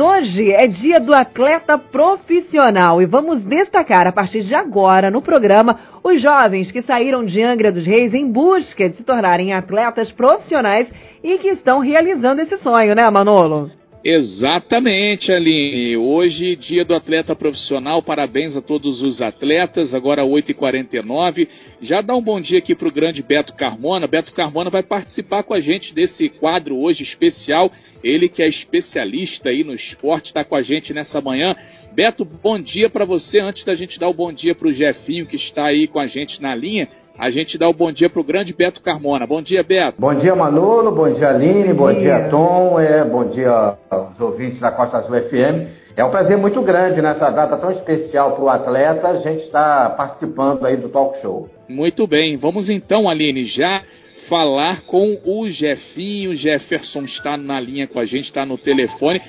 [0.00, 5.76] Hoje é dia do atleta profissional e vamos destacar a partir de agora no programa
[6.04, 10.86] os jovens que saíram de Angra dos Reis em busca de se tornarem atletas profissionais
[11.22, 13.72] e que estão realizando esse sonho, né, Manolo?
[14.04, 15.96] Exatamente, Aline.
[15.96, 18.00] Hoje, dia do atleta profissional.
[18.00, 19.92] Parabéns a todos os atletas.
[19.92, 21.48] Agora, 8h49.
[21.82, 24.06] Já dá um bom dia aqui para o grande Beto Carmona.
[24.06, 27.72] Beto Carmona vai participar com a gente desse quadro hoje especial.
[28.02, 31.54] Ele que é especialista aí no esporte, está com a gente nessa manhã.
[31.92, 33.40] Beto, bom dia para você.
[33.40, 36.06] Antes da gente dar o bom dia para o Jefinho, que está aí com a
[36.06, 39.26] gente na linha, a gente dá o bom dia para o grande Beto Carmona.
[39.26, 40.00] Bom dia, Beto.
[40.00, 40.92] Bom dia, Manolo.
[40.92, 41.72] Bom dia, Aline.
[41.72, 42.20] Bom, bom dia.
[42.20, 42.78] dia, Tom.
[42.78, 45.78] É, bom dia aos ouvintes da Costa Azul FM.
[45.96, 49.08] É um prazer muito grande nessa data tão especial para o atleta.
[49.08, 51.48] A gente está participando aí do talk show.
[51.68, 52.36] Muito bem.
[52.36, 53.82] Vamos então, Aline, já
[54.28, 56.30] falar com o Jefinho.
[56.30, 59.20] O Jefferson está na linha com a gente, está no telefone.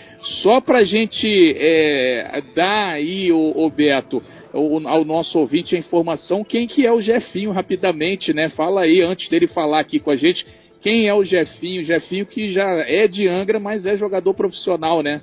[0.43, 4.21] Só para a gente é, dar aí, o, o Beto,
[4.53, 8.49] ao nosso ouvinte a informação quem que é o Jefinho rapidamente, né?
[8.49, 10.45] Fala aí antes dele falar aqui com a gente
[10.81, 15.21] quem é o Jefinho, Jefinho que já é de Angra, mas é jogador profissional, né?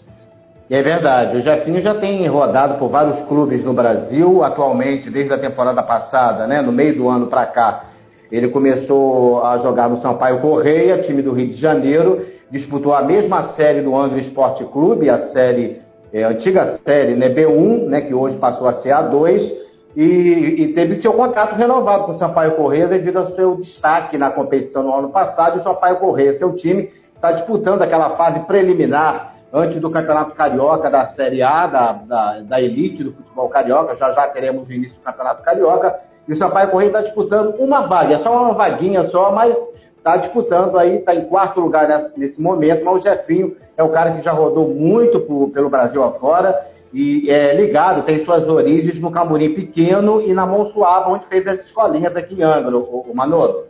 [0.69, 5.39] É verdade, o Jefinho já tem rodado por vários clubes no Brasil, atualmente desde a
[5.39, 7.85] temporada passada, né, no meio do ano para cá.
[8.31, 13.55] Ele começou a jogar no Sampaio Correia, time do Rio de Janeiro, disputou a mesma
[13.55, 15.81] série do Angra Esporte Clube, a série
[16.13, 19.67] é, antiga série né, B1, né, que hoje passou a ser A2,
[19.97, 24.31] e, e, teve seu contrato renovado com o Sampaio Correia devido ao seu destaque na
[24.31, 25.57] competição no ano passado.
[25.57, 30.91] E o Sampaio Correia, seu time, está disputando aquela fase preliminar antes do Campeonato Carioca
[30.91, 33.97] da Série A, da, da, da elite do futebol carioca.
[33.97, 35.99] Já já teremos o início do Campeonato Carioca.
[36.29, 39.57] E o Sampaio Correia está disputando uma vaga, é só uma vaguinha só, mas
[39.97, 43.91] está disputando aí, está em quarto lugar nesse, nesse momento, mas o Jefinho é o
[43.91, 46.57] cara que já rodou muito por, pelo Brasil afora
[46.93, 51.61] e é ligado, tem suas origens no Camurim Pequeno e na Monsuaba, onde fez as
[51.67, 53.65] escolinhas aqui em Angra, o, o Manolo.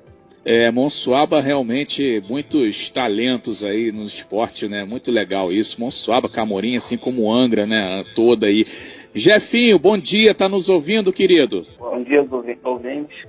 [0.45, 4.85] É, Monsuaba realmente muitos talentos aí no esporte, né?
[4.85, 5.75] Muito legal isso.
[5.81, 8.05] Monsuaba, Camorim, assim como Angra, né?
[8.15, 8.65] Toda aí.
[9.13, 11.67] Jefinho, bom dia, tá nos ouvindo, querido?
[11.97, 12.29] Bom dia,
[12.63, 13.27] ouvintes.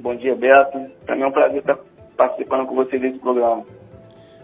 [0.00, 0.78] Bom dia, Beto.
[1.06, 1.78] Também é um prazer estar
[2.14, 3.64] participando com você desse programa.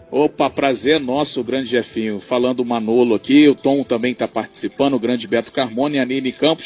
[0.09, 2.19] Opa, prazer nosso, grande Jefinho.
[2.21, 6.05] Falando o Manolo aqui, o Tom também está participando, o grande Beto Carmona e a
[6.05, 6.65] Nini Campos.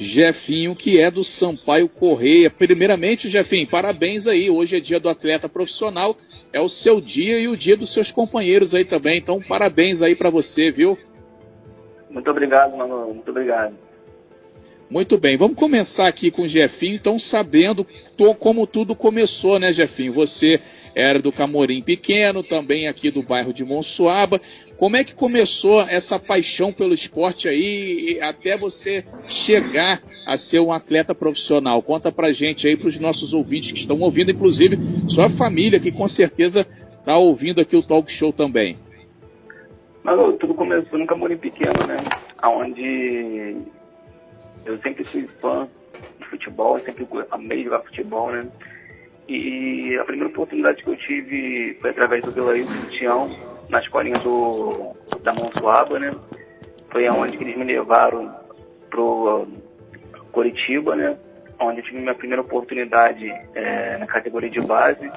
[0.00, 2.50] Jefinho, que é do Sampaio Correia.
[2.50, 4.50] Primeiramente, Jefinho, parabéns aí.
[4.50, 6.16] Hoje é dia do atleta profissional.
[6.52, 9.18] É o seu dia e o dia dos seus companheiros aí também.
[9.18, 10.98] Então, parabéns aí para você, viu?
[12.10, 13.14] Muito obrigado, Manolo.
[13.14, 13.86] Muito obrigado.
[14.90, 17.86] Muito bem, vamos começar aqui com o Jefinho, então sabendo
[18.38, 20.14] como tudo começou, né, Jefinho?
[20.14, 20.58] Você
[20.94, 24.40] era do Camorim Pequeno, também aqui do bairro de Monsuaba.
[24.78, 29.04] Como é que começou essa paixão pelo esporte aí até você
[29.44, 31.82] chegar a ser um atleta profissional?
[31.82, 34.78] Conta pra gente aí, pros nossos ouvintes que estão ouvindo, inclusive
[35.10, 36.66] sua família, que com certeza
[36.98, 38.78] está ouvindo aqui o talk show também.
[40.02, 42.02] Mas tudo começou no Camorim Pequeno, né?
[42.42, 43.56] Onde
[44.68, 45.66] eu sempre fui fã
[46.18, 48.46] de futebol, sempre amei jogar futebol, né?
[49.26, 53.30] E a primeira oportunidade que eu tive foi através do Velaílson Tião,
[53.68, 56.14] na escolinha do, da Monsuaba, né?
[56.90, 58.34] Foi aonde que eles me levaram
[58.90, 59.46] pro
[60.32, 61.18] Curitiba, né?
[61.58, 65.10] Onde eu tive minha primeira oportunidade é, na categoria de base.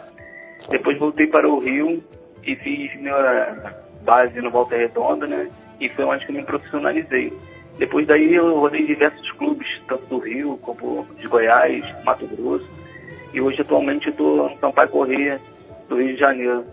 [0.70, 2.04] Depois voltei para o Rio
[2.44, 5.50] e fiz minha base no Volta Redonda, né?
[5.80, 7.34] E foi onde que eu me profissionalizei.
[7.78, 12.68] Depois daí eu rodei diversos clubes, tanto do Rio como de Goiás, Mato Grosso.
[13.34, 15.40] E hoje atualmente estou no Sampaio Corrêa,
[15.88, 16.66] do Rio de Janeiro.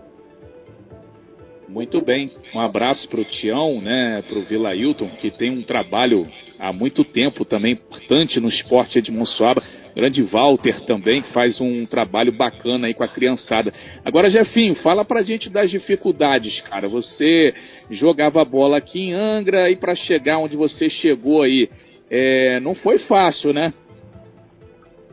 [1.67, 5.61] Muito bem, um abraço para o Tião, né, para o Vila Hilton, que tem um
[5.61, 6.27] trabalho
[6.57, 9.61] há muito tempo também importante no esporte de Monsuaba.
[9.99, 13.73] Grande Walter também, que faz um trabalho bacana aí com a criançada.
[14.05, 16.87] Agora, Jefinho, fala pra gente das dificuldades, cara.
[16.87, 17.53] Você
[17.91, 21.69] jogava bola aqui em Angra e para chegar onde você chegou aí,
[22.09, 23.73] é, não foi fácil, né?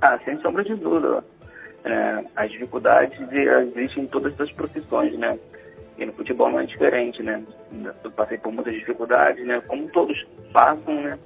[0.01, 1.25] Ah, sem sombra de dúvida.
[1.85, 3.19] É, as dificuldades
[3.75, 5.37] existem em todas as profissões, né?
[5.99, 7.43] E no futebol não é diferente, né?
[8.05, 9.61] Eu passei por muitas dificuldades, né?
[9.67, 10.17] Como todos
[10.53, 11.19] passam, né?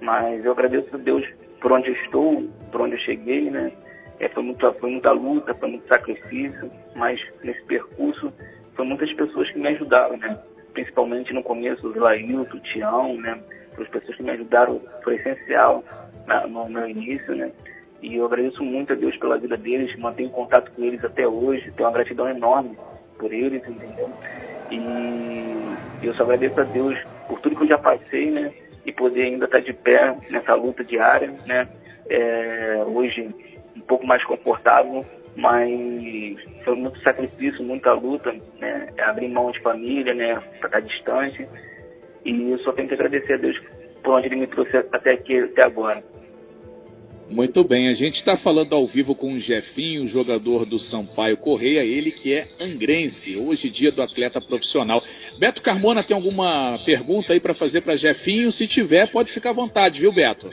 [0.00, 1.24] Mas eu agradeço a Deus
[1.60, 3.72] por onde eu estou, por onde eu cheguei, né?
[4.20, 8.32] É, foi, muita, foi muita luta, foi muito sacrifício, mas nesse percurso
[8.74, 10.38] foi muitas pessoas que me ajudaram, né?
[10.72, 13.38] Principalmente no começo, o Lailton, o Tião, né?
[13.78, 15.84] As pessoas que me ajudaram foi essencial
[16.26, 17.52] na, no meu início, né?
[18.02, 21.72] E eu agradeço muito a Deus pela vida deles, mantenho contato com eles até hoje,
[21.72, 22.76] tenho uma gratidão enorme
[23.18, 24.10] por eles, entendeu?
[24.70, 26.96] E eu só agradeço a Deus
[27.26, 28.52] por tudo que eu já passei, né?
[28.88, 31.68] E poder ainda estar de pé nessa luta diária, né?
[32.08, 33.28] É, hoje
[33.76, 35.04] um pouco mais confortável,
[35.36, 38.88] mas foi muito sacrifício, muita luta, né?
[38.96, 40.42] É abrir mão de família, né?
[40.54, 41.46] Estar distante.
[42.24, 43.60] E eu só tenho que agradecer a Deus
[44.02, 46.02] por onde Ele me trouxe até aqui, até agora.
[47.30, 51.80] Muito bem, a gente está falando ao vivo com o Jefinho, jogador do Sampaio Correia,
[51.80, 55.02] ele que é angrense, hoje dia do atleta profissional.
[55.38, 58.50] Beto Carmona tem alguma pergunta aí para fazer para Jefinho?
[58.50, 60.48] Se tiver, pode ficar à vontade, viu, Beto?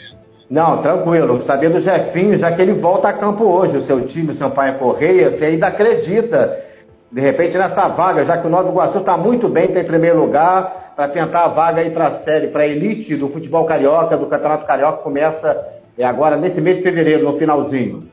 [0.50, 1.44] Não, tranquilo.
[1.46, 4.78] Saber do Jefinho, já que ele volta a campo hoje, o seu time, o Sampaio
[4.78, 6.62] Correia, você ainda acredita,
[7.10, 10.20] de repente, nessa vaga, já que o Nova Iguaçu está muito bem, está em primeiro
[10.20, 14.18] lugar, para tentar a vaga aí para a série, para a elite do futebol carioca,
[14.18, 18.10] do Campeonato Carioca, começa é agora nesse mês de fevereiro, no finalzinho.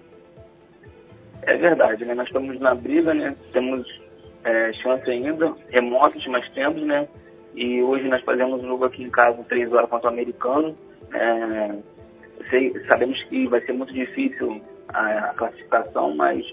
[1.43, 2.14] É verdade, né?
[2.14, 3.34] Nós estamos na briga, né?
[3.52, 3.87] Temos
[4.44, 7.08] é, chance ainda, remotos, mas temos, né?
[7.55, 10.76] E hoje nós fazemos um jogo aqui em casa, três horas contra o americano.
[11.12, 11.75] É,
[12.49, 16.44] sei, sabemos que vai ser muito difícil a, a, classificação, mas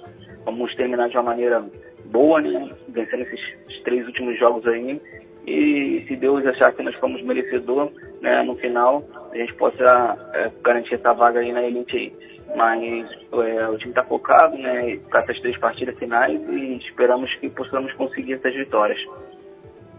[0.43, 1.63] vamos terminar de uma maneira
[2.05, 2.71] boa, né?
[2.89, 4.99] Vencendo esses três últimos jogos aí.
[5.45, 7.91] E se Deus achar que nós fomos merecedor,
[8.21, 12.13] né, no final, a gente possa é, garantir essa vaga aí na elite aí.
[12.55, 17.49] Mas é, o time está focado né, para essas três partidas finais e esperamos que
[17.49, 18.99] possamos conseguir essas vitórias.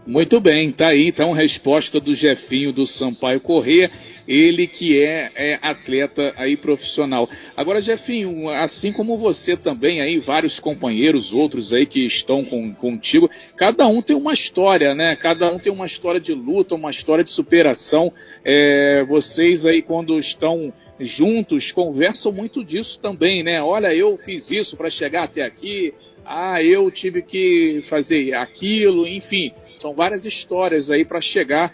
[0.05, 3.89] Muito bem, tá aí então resposta do Jefinho do Sampaio Corrêa,
[4.27, 7.29] ele que é, é, atleta aí profissional.
[7.55, 13.29] Agora, Jefinho, assim como você também aí, vários companheiros, outros aí que estão com, contigo,
[13.57, 15.15] cada um tem uma história, né?
[15.15, 18.11] Cada um tem uma história de luta, uma história de superação.
[18.43, 23.61] É, vocês aí quando estão juntos conversam muito disso também, né?
[23.61, 25.93] Olha, eu fiz isso para chegar até aqui,
[26.25, 31.73] ah, eu tive que fazer aquilo, enfim, são várias histórias aí para chegar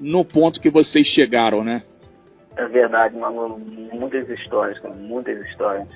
[0.00, 1.82] no ponto que vocês chegaram, né?
[2.56, 3.58] É verdade, mano.
[3.92, 5.88] Muitas histórias, cara, muitas histórias.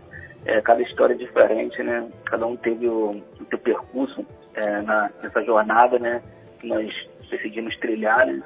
[0.44, 2.08] É, cada história é diferente, né?
[2.24, 3.10] Cada um teve o,
[3.40, 4.24] o seu percurso
[4.54, 6.22] é, na, nessa jornada, né?
[6.60, 8.42] Que nós decidimos trilhar, né?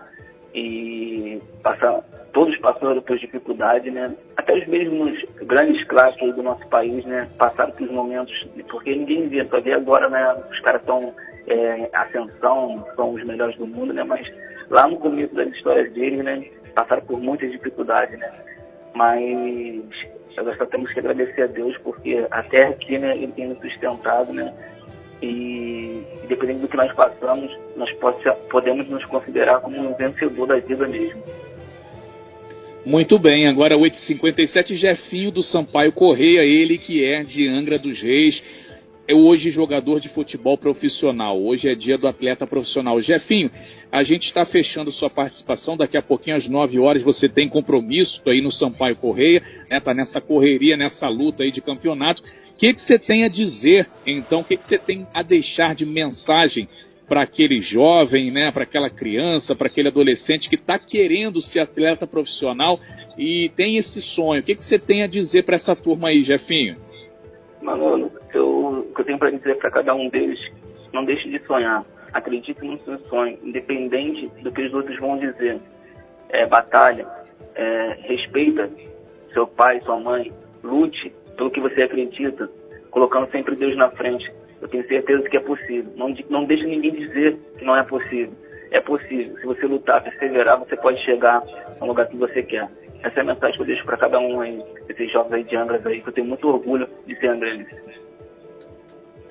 [0.54, 2.02] E passar,
[2.32, 4.14] todos passaram por dificuldades, né?
[4.37, 7.28] Até os mesmos grandes craques do nosso país, né?
[7.38, 10.34] Passaram por momentos, porque ninguém via, para ver agora, né?
[10.50, 11.14] Os caras estão
[11.46, 14.04] é, ascensão, são os melhores do mundo, né?
[14.04, 14.31] Mas
[14.72, 16.44] lá no começo das histórias deles, né?
[16.74, 18.32] Passaram por muitas dificuldades, né?
[18.94, 19.84] Mas
[20.36, 23.14] nós só temos que agradecer a Deus porque até aqui, né?
[23.14, 24.52] Ele tem nos sustentado, né?
[25.20, 27.90] E independente do que nós passamos, nós
[28.50, 31.22] podemos nos considerar como um vencedor da vida mesmo.
[32.84, 38.42] Muito bem, agora 8h57, Jefinho do Sampaio Correia, ele que é de Angra dos Reis,
[39.12, 41.38] é hoje jogador de futebol profissional.
[41.38, 43.00] Hoje é dia do atleta profissional.
[43.03, 43.50] Jefinho,
[43.91, 45.76] a gente está fechando sua participação.
[45.76, 49.79] Daqui a pouquinho, às 9 horas, você tem compromisso aí no Sampaio Correia, né?
[49.81, 52.23] Tá nessa correria, nessa luta aí de campeonato.
[52.23, 54.41] O que, que você tem a dizer, então?
[54.41, 56.67] O que, que você tem a deixar de mensagem
[57.06, 58.50] para aquele jovem, né?
[58.50, 62.81] Para aquela criança, para aquele adolescente que está querendo ser atleta profissional
[63.19, 64.41] e tem esse sonho?
[64.41, 66.91] O que, que você tem a dizer para essa turma aí, Jefinho?
[67.62, 70.41] Manolo, eu, o que eu tenho para dizer para cada um deles,
[70.93, 71.85] não deixe de sonhar.
[72.12, 75.59] Acredite no seu sonho, independente do que os outros vão dizer.
[76.29, 77.07] É, batalha,
[77.54, 78.71] é, respeita
[79.33, 82.50] seu pai, sua mãe, lute pelo que você acredita,
[82.90, 84.31] colocando sempre Deus na frente.
[84.61, 85.92] Eu tenho certeza que é possível.
[85.97, 88.33] Não, não deixe ninguém dizer que não é possível.
[88.71, 89.37] É possível.
[89.38, 91.42] Se você lutar, perseverar, você pode chegar
[91.81, 92.69] no lugar que você quer.
[93.02, 95.56] Essa é a mensagem que eu deixo para cada um aí, esses jovens aí de
[95.56, 97.75] Angra aí, que eu tenho muito orgulho de ser angrense.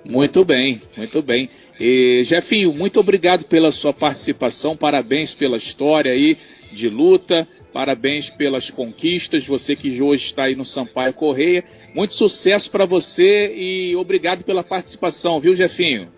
[0.03, 1.49] Muito bem, muito bem.
[1.79, 6.37] E, Jefinho, muito obrigado pela sua participação, parabéns pela história aí
[6.73, 11.63] de luta, parabéns pelas conquistas, você que hoje está aí no Sampaio Correia.
[11.93, 16.09] Muito sucesso para você e obrigado pela participação, viu, Jefinho?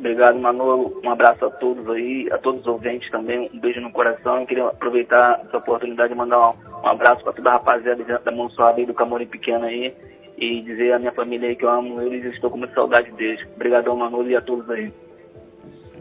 [0.00, 0.98] Obrigado, Manolo.
[1.04, 3.50] Um abraço a todos aí, a todos os ouvintes também.
[3.52, 4.40] Um beijo no coração.
[4.40, 8.80] Eu queria aproveitar essa oportunidade de mandar um, abraço para toda a rapaziada da Monsuaba
[8.80, 9.92] e do Camorim Pequeno aí.
[10.38, 13.10] E dizer à minha família aí que eu amo eles e estou com muita saudade
[13.12, 13.46] deles.
[13.54, 14.90] Obrigadão, Manolo, e a todos aí.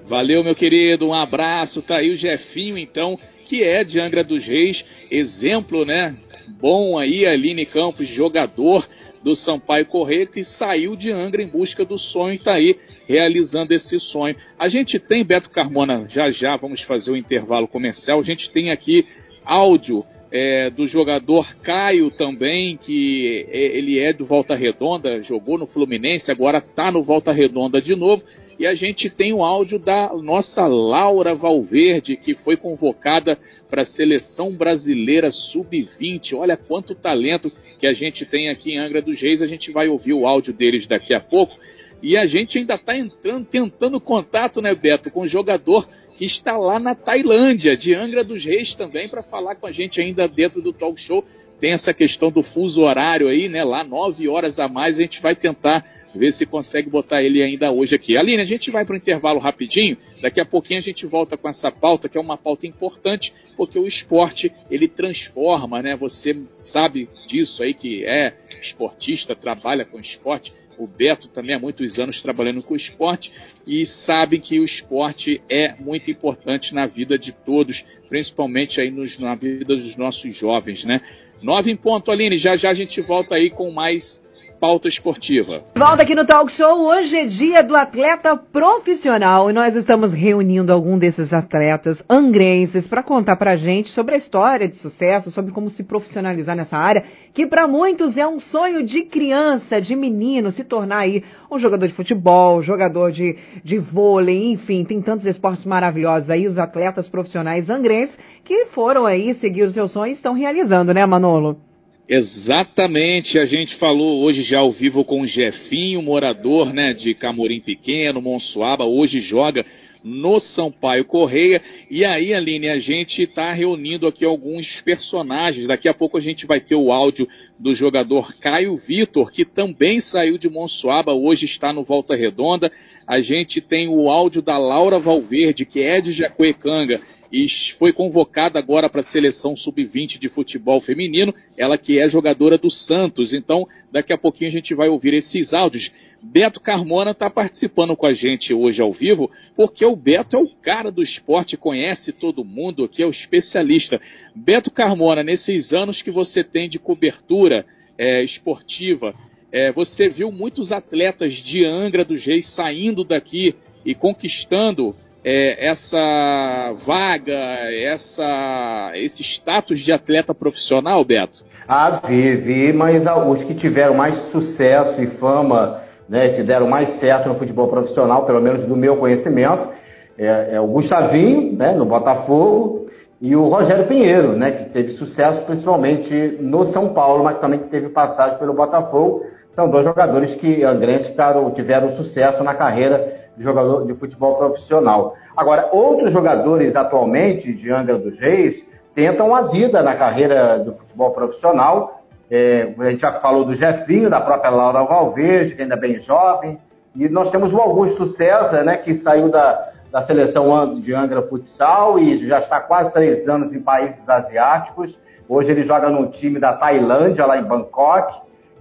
[0.08, 1.06] Valeu, meu querido.
[1.06, 1.82] Um abraço.
[1.82, 4.82] Tá aí o Jefinho, então, que é de Angra dos Reis.
[5.12, 6.16] Exemplo, né?
[6.62, 8.88] Bom aí, Aline Campos, jogador
[9.24, 12.76] do Sampaio Correia, que saiu de Angra em busca do sonho e está aí
[13.08, 14.36] realizando esse sonho.
[14.58, 18.72] A gente tem, Beto Carmona, já já vamos fazer o intervalo comercial, a gente tem
[18.72, 19.06] aqui
[19.46, 25.68] áudio é, do jogador Caio também, que é, ele é do Volta Redonda, jogou no
[25.68, 28.24] Fluminense, agora está no Volta Redonda de novo.
[28.60, 33.40] E a gente tem o áudio da nossa Laura Valverde, que foi convocada
[33.70, 36.34] para a seleção brasileira sub-20.
[36.34, 37.50] Olha quanto talento
[37.80, 39.42] que a gente tem aqui em Angra dos Reis.
[39.42, 41.56] A gente vai ouvir o áudio deles daqui a pouco.
[42.04, 45.88] E a gente ainda está entrando, tentando contato, né, Beto, com o jogador
[46.18, 50.02] que está lá na Tailândia, de Angra dos Reis também, para falar com a gente
[50.02, 51.24] ainda dentro do talk show.
[51.62, 53.64] Tem essa questão do fuso horário aí, né?
[53.64, 57.72] Lá nove horas a mais, a gente vai tentar ver se consegue botar ele ainda
[57.72, 58.18] hoje aqui.
[58.18, 61.50] Aline, a gente vai para o intervalo rapidinho, daqui a pouquinho a gente volta com
[61.50, 65.96] essa pauta, que é uma pauta importante, porque o esporte, ele transforma, né?
[65.96, 66.36] Você
[66.72, 72.22] sabe disso aí, que é esportista, trabalha com esporte, o Beto também há muitos anos
[72.22, 73.30] trabalhando com esporte
[73.68, 79.20] e sabe que o esporte é muito importante na vida de todos, principalmente aí nos,
[79.20, 81.02] na vida dos nossos jovens, né?
[81.42, 82.38] Nove em ponto, Aline.
[82.38, 84.20] Já já a gente volta aí com mais
[84.60, 85.64] pauta esportiva.
[85.76, 86.86] Volta aqui no Talk Show.
[86.86, 93.02] Hoje é dia do atleta profissional e nós estamos reunindo algum desses atletas angrenses para
[93.02, 97.48] contar pra gente sobre a história de sucesso, sobre como se profissionalizar nessa área, que
[97.48, 101.94] para muitos é um sonho de criança, de menino, se tornar aí um jogador de
[101.94, 108.16] futebol, jogador de, de vôlei, enfim, tem tantos esportes maravilhosos aí, os atletas profissionais angrenses
[108.44, 111.69] que foram aí seguir os seus sonhos e estão realizando, né, Manolo?
[112.12, 117.60] Exatamente, a gente falou hoje já ao vivo com o Jefinho, morador né, de Camorim
[117.60, 119.64] Pequeno, Monsuaba, hoje joga
[120.04, 121.62] no Sampaio Correia.
[121.88, 125.68] E aí, Aline, a gente está reunindo aqui alguns personagens.
[125.68, 127.28] Daqui a pouco a gente vai ter o áudio
[127.60, 132.72] do jogador Caio Vitor, que também saiu de Monsuaba, hoje está no Volta Redonda.
[133.06, 137.00] A gente tem o áudio da Laura Valverde, que é de Jacuecanga
[137.32, 142.58] e foi convocada agora para a seleção sub-20 de futebol feminino, ela que é jogadora
[142.58, 143.34] do Santos.
[143.34, 145.92] Então, daqui a pouquinho a gente vai ouvir esses áudios.
[146.22, 150.50] Beto Carmona está participando com a gente hoje ao vivo, porque o Beto é o
[150.62, 154.02] cara do esporte, conhece todo mundo aqui, é o especialista.
[154.36, 157.66] Beto Carmona, nesses anos que você tem de cobertura
[157.98, 159.14] é, esportiva,
[159.52, 163.56] é, você viu muitos atletas de Angra dos Reis saindo daqui
[163.86, 164.96] e conquistando
[165.32, 171.44] é, essa vaga, essa, esse status de atleta profissional, Beto?
[171.68, 177.00] Ah, vi, vi, mas os que tiveram mais sucesso e fama, né, que deram mais
[177.00, 179.70] certo no futebol profissional, pelo menos do meu conhecimento,
[180.18, 182.88] é, é o Gustavinho, né, no Botafogo,
[183.22, 187.90] e o Rogério Pinheiro, né, que teve sucesso principalmente no São Paulo, mas também teve
[187.90, 189.24] passagem pelo Botafogo.
[189.54, 191.14] São dois jogadores que angrenses
[191.54, 195.16] tiveram sucesso na carreira jogador de futebol profissional.
[195.36, 201.12] Agora, outros jogadores atualmente de Angra dos Reis tentam a vida na carreira do futebol
[201.12, 202.02] profissional.
[202.30, 206.02] É, a gente já falou do Jefinho, da própria Laura Valverde, que ainda é bem
[206.02, 206.60] jovem.
[206.96, 211.98] E nós temos o Augusto César, né, que saiu da, da seleção de Angra Futsal
[211.98, 214.98] e já está quase três anos em países asiáticos.
[215.28, 218.14] Hoje ele joga num time da Tailândia, lá em Bangkok.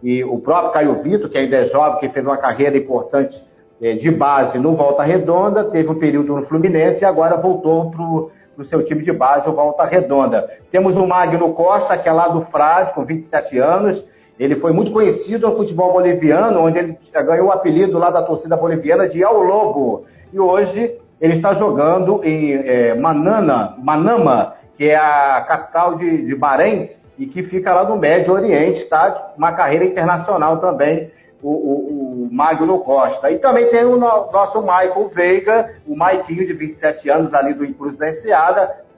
[0.02, 3.47] E o próprio Caio Vitor, que ainda é jovem, que fez uma carreira importante
[3.80, 8.64] de base no Volta Redonda, teve um período no Fluminense e agora voltou para o
[8.64, 10.50] seu time de base, o Volta Redonda.
[10.73, 14.04] Temos o Magno Costa, que é lá do Frade, com 27 anos.
[14.38, 18.56] Ele foi muito conhecido no futebol boliviano, onde ele ganhou o apelido lá da torcida
[18.56, 20.06] boliviana de El Lobo.
[20.32, 26.35] E hoje ele está jogando em é, Manana, Manama, que é a capital de, de
[26.35, 29.32] Bahrein, e que fica lá no Médio Oriente, tá?
[29.37, 31.11] Uma carreira internacional também
[31.42, 33.30] o, o, o Magno Costa.
[33.30, 37.64] E também tem o no, nosso Michael Veiga, o Maiquinho, de 27 anos, ali do
[37.64, 38.09] Incruz da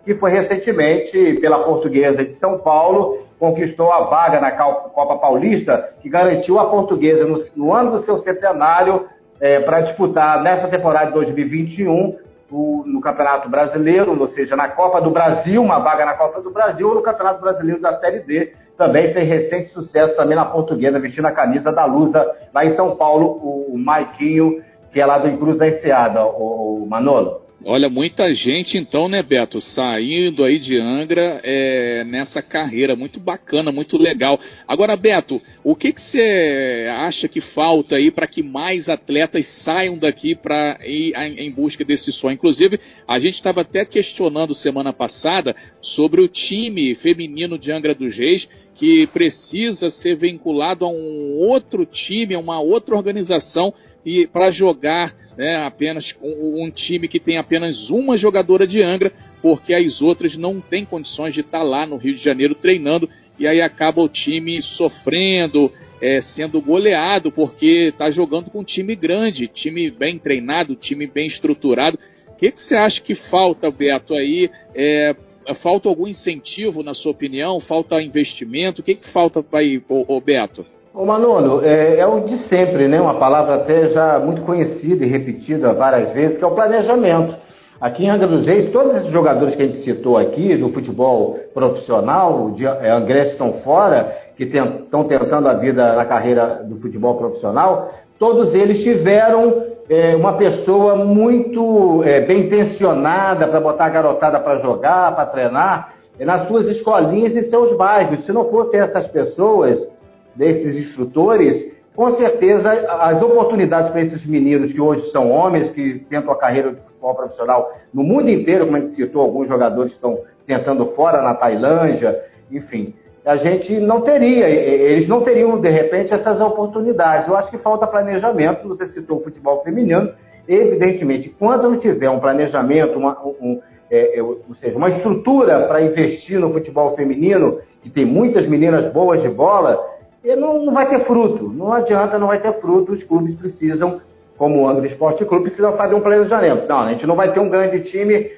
[0.05, 6.09] que foi recentemente, pela portuguesa de São Paulo, conquistou a vaga na Copa Paulista, que
[6.09, 9.07] garantiu a portuguesa, no, no ano do seu centenário,
[9.41, 12.19] é, para disputar nessa temporada de 2021
[12.51, 16.51] o, no Campeonato Brasileiro, ou seja, na Copa do Brasil, uma vaga na Copa do
[16.51, 20.99] Brasil, ou no Campeonato Brasileiro da Série D, também fez recente sucesso também na portuguesa,
[20.99, 25.37] vestindo a camisa da Lusa, lá em São Paulo, o Maiquinho, que é lá do
[25.37, 27.43] Cruz da Enseada, o Manolo.
[27.63, 33.71] Olha, muita gente então, né, Beto, saindo aí de Angra é, nessa carreira, muito bacana,
[33.71, 34.41] muito legal.
[34.67, 40.35] Agora, Beto, o que você acha que falta aí para que mais atletas saiam daqui
[40.35, 42.33] para ir em busca desse sonho?
[42.33, 48.17] Inclusive, a gente estava até questionando semana passada sobre o time feminino de Angra dos
[48.17, 48.49] Reis,
[48.81, 53.75] que precisa ser vinculado a um outro time, a uma outra organização
[54.07, 59.13] e para jogar né, apenas um, um, time que tem apenas uma jogadora de Angra,
[59.43, 63.07] porque as outras não têm condições de estar lá no Rio de Janeiro treinando
[63.39, 65.71] e aí acaba o time sofrendo
[66.01, 71.27] é, sendo goleado porque está jogando com um time grande, time bem treinado, time bem
[71.27, 71.99] estruturado.
[72.29, 74.51] O que, que você acha que falta, Beto, aí?
[74.75, 75.15] É,
[75.55, 77.61] falta algum incentivo, na sua opinião?
[77.61, 78.81] Falta investimento?
[78.81, 80.65] O que, que falta aí, ô, ô Beto?
[80.93, 83.01] Ô Manolo, é, é, o de sempre, né?
[83.01, 87.37] Uma palavra até já muito conhecida e repetida várias vezes, que é o planejamento.
[87.81, 91.39] Aqui em Angra dos Reis, todos esses jogadores que a gente citou aqui, do futebol
[91.55, 97.91] profissional, de é, estão fora, que estão tentando a vida na carreira do futebol profissional,
[98.19, 104.61] todos eles tiveram é, uma pessoa muito é, bem intencionada para botar a garotada para
[104.61, 108.25] jogar, para treinar, é, nas suas escolinhas e seus bairros.
[108.25, 109.91] Se não fossem essas pessoas,
[110.37, 116.33] desses instrutores, com certeza as oportunidades para esses meninos que hoje são homens, que tentam
[116.33, 120.21] a carreira de futebol profissional no mundo inteiro, como a gente citou, alguns jogadores estão
[120.47, 126.41] tentando fora na Tailândia, enfim, a gente não teria, eles não teriam, de repente, essas
[126.41, 127.29] oportunidades.
[127.29, 130.11] Eu acho que falta planejamento, você citou o futebol feminino,
[130.49, 133.61] evidentemente, quando não tiver um planejamento, uma, um,
[133.91, 138.91] é, é, ou seja, uma estrutura para investir no futebol feminino, que tem muitas meninas
[138.93, 139.79] boas de bola,
[140.25, 141.49] não, não vai ter fruto.
[141.49, 142.93] Não adianta, não vai ter fruto.
[142.93, 144.01] Os clubes precisam,
[144.39, 146.69] como o Angra Esporte Clube, precisam fazer um planejamento.
[146.69, 148.31] Não, a gente não vai ter um grande time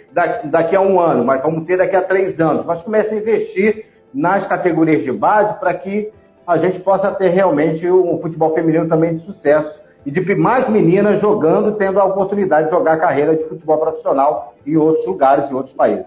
[0.44, 2.64] daqui a um ano, mas vamos ter daqui a três anos.
[2.64, 6.10] Mas comece a investir nas categorias de base para que
[6.46, 11.20] a gente possa ter realmente um futebol feminino também de sucesso e de mais meninas
[11.20, 15.54] jogando, tendo a oportunidade de jogar a carreira de futebol profissional em outros lugares, em
[15.54, 16.06] outros países.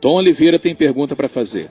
[0.00, 1.70] Tom Oliveira tem pergunta para fazer.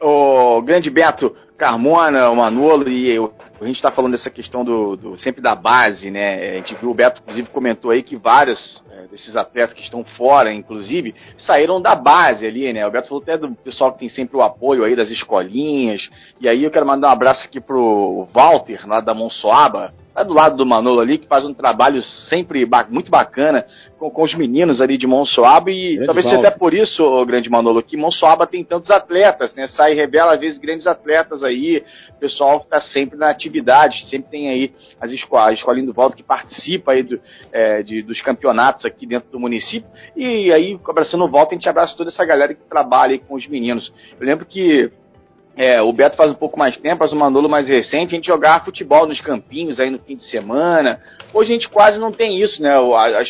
[0.00, 4.96] O grande Beto Carmona, o Manolo, e eu, a gente está falando dessa questão do,
[4.96, 6.52] do, sempre da base, né?
[6.52, 10.02] A gente viu o Beto, inclusive, comentou aí que vários é, desses atletas que estão
[10.16, 11.14] fora, inclusive,
[11.46, 12.86] saíram da base ali, né?
[12.86, 16.08] O Beto falou até do pessoal que tem sempre o apoio aí das escolinhas.
[16.40, 20.34] E aí eu quero mandar um abraço aqui pro Walter, lá da Monsoaba, tá do
[20.34, 23.64] lado do Manolo ali, que faz um trabalho sempre ba muito bacana
[23.98, 27.24] com, com, os meninos ali de Monsoaba e grande talvez seja até por isso, o
[27.24, 29.68] grande Manolo, que Monsoaba tem tantos atletas, né?
[29.68, 33.49] Sai e revela às vezes grandes atletas aí, o pessoal está sempre na atividade,
[34.08, 37.20] sempre tem aí as escolas, a escolinha do Valdo que participa aí do,
[37.52, 41.68] é, de, dos campeonatos aqui dentro do município e aí, abraçando o Volta, a gente
[41.68, 43.92] abraça toda essa galera que trabalha aí com os meninos.
[44.18, 44.90] Eu lembro que
[45.56, 48.26] é, o Beto faz um pouco mais tempo, faz o Manolo mais recente, a gente
[48.26, 51.00] jogava futebol nos campinhos aí no fim de semana.
[51.34, 52.70] Hoje a gente quase não tem isso, né?
[52.70, 53.22] A, a, a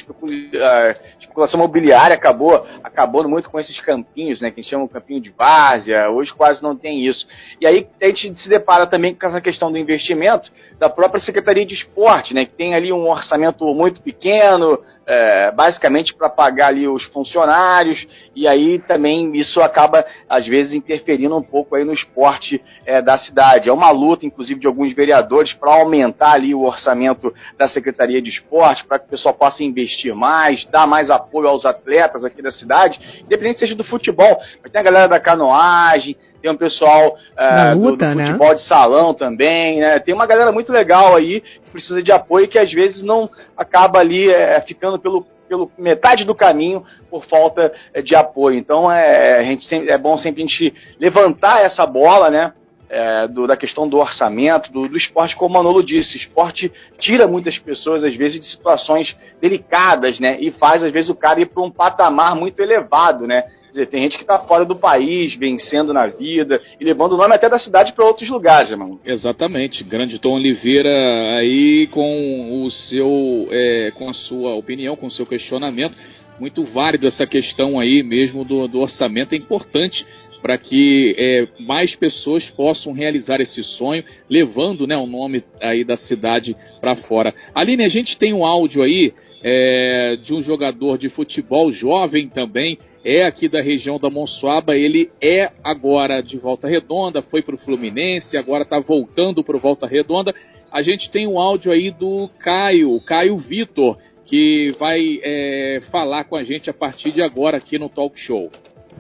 [1.19, 4.51] especulação mobiliária acabou acabando muito com esses campinhos, né?
[4.51, 6.11] Que a gente chama de campinho de várzea.
[6.11, 7.27] Hoje quase não tem isso.
[7.61, 11.67] E aí a gente se depara também com essa questão do investimento da própria Secretaria
[11.67, 12.45] de Esporte, né?
[12.45, 14.79] Que tem ali um orçamento muito pequeno,
[15.11, 17.99] é, basicamente para pagar ali os funcionários,
[18.35, 23.19] e aí também isso acaba, às vezes, interferindo um pouco aí no esporte é, da
[23.19, 23.69] cidade.
[23.69, 28.31] É uma luta, inclusive, de alguns vereadores para aumentar ali o orçamento da Secretaria de
[28.31, 32.53] Esporte, para que o pessoal possa investir mais, dar mais apoio aos atletas aqui da
[32.53, 37.79] cidade, independente seja do futebol, mas tem a galera da canoagem, tem um pessoal uh,
[37.79, 38.27] luta, do, do, né?
[38.27, 38.55] futebol né?
[38.55, 39.99] de salão também, né?
[40.01, 43.29] Tem uma galera muito legal aí que precisa de apoio e que às vezes não
[43.57, 48.59] acaba ali é, ficando pelo, pelo metade do caminho por falta é, de apoio.
[48.59, 52.53] Então é, a gente sempre, é bom sempre a gente levantar essa bola, né?
[52.93, 57.25] É, do, da questão do orçamento, do, do, esporte, como o Manolo disse, esporte tira
[57.29, 60.39] muitas pessoas, às vezes, de situações delicadas, né?
[60.41, 63.45] E faz, às vezes, o cara ir para um patamar muito elevado, né?
[63.71, 67.17] Quer dizer, tem gente que está fora do país, vencendo na vida e levando o
[67.17, 68.99] nome até da cidade para outros lugares, irmão.
[69.05, 69.85] Exatamente.
[69.85, 70.91] Grande Tom Oliveira
[71.37, 75.97] aí com o seu, é, com a sua opinião, com o seu questionamento.
[76.41, 79.35] Muito válido essa questão aí mesmo do, do orçamento.
[79.35, 80.05] É importante
[80.43, 85.97] para que é, mais pessoas possam realizar esse sonho, levando né, o nome aí da
[85.97, 87.33] cidade para fora.
[87.55, 92.79] Aline, a gente tem um áudio aí é, de um jogador de futebol jovem também,
[93.05, 97.59] é aqui da região da Monsuaba, ele é agora de Volta Redonda, foi para o
[97.59, 100.35] Fluminense, agora está voltando para Volta Redonda.
[100.71, 106.37] A gente tem um áudio aí do Caio, Caio Vitor, que vai é, falar com
[106.37, 108.51] a gente a partir de agora aqui no Talk Show.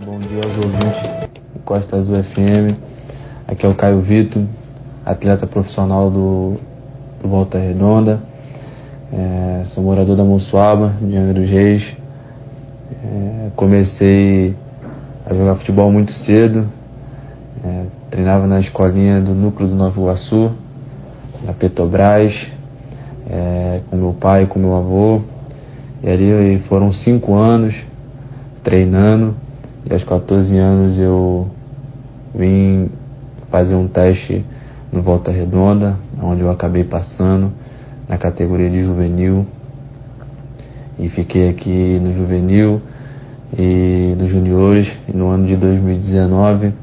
[0.05, 2.77] Bom dia aos ouvintes Costa Azul FM.
[3.47, 4.45] Aqui é o Caio Vitor,
[5.05, 6.57] atleta profissional do,
[7.23, 8.23] do Volta Redonda.
[9.13, 12.00] É, sou morador da Monsuaba, de Angra dos Reis.
[13.03, 14.55] É, comecei
[15.25, 16.67] a jogar futebol muito cedo.
[17.65, 20.53] É, treinava na escolinha do núcleo do Nova Iguaçu,
[21.45, 22.35] na Petrobras,
[23.29, 25.23] é, com meu pai e com meu avô.
[26.03, 27.75] E ali foram cinco anos
[28.63, 29.35] treinando.
[29.89, 31.49] E aos 14 anos eu
[32.35, 32.91] vim
[33.51, 34.45] fazer um teste
[34.93, 37.53] no Volta Redonda, onde eu acabei passando
[38.07, 39.47] na categoria de juvenil.
[41.01, 42.83] E fiquei aqui no juvenil
[43.57, 44.87] e nos juniores.
[45.09, 46.75] E no ano de 2019,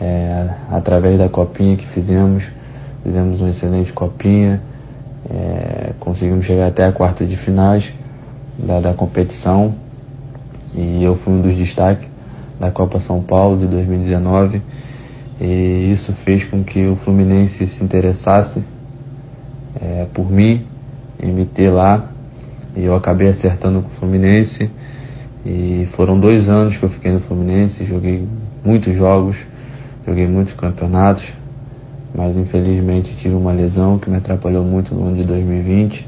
[0.00, 2.42] é, através da copinha que fizemos,
[3.02, 4.62] fizemos uma excelente copinha,
[5.30, 7.84] é, conseguimos chegar até a quarta de finais
[8.58, 9.74] da, da competição.
[10.74, 12.08] E eu fui um dos destaques
[12.58, 14.62] da Copa São Paulo de 2019
[15.40, 18.62] e isso fez com que o Fluminense se interessasse
[19.80, 20.64] é, por mim
[21.22, 22.13] em me ter lá
[22.76, 24.70] e eu acabei acertando com o Fluminense
[25.44, 28.26] e foram dois anos que eu fiquei no Fluminense, joguei
[28.64, 29.36] muitos jogos,
[30.06, 31.24] joguei muitos campeonatos,
[32.14, 36.06] mas infelizmente tive uma lesão que me atrapalhou muito no ano de 2020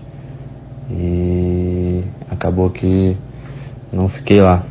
[0.90, 3.16] e acabou que
[3.92, 4.64] não fiquei lá.